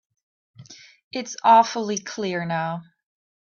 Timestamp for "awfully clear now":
1.43-2.81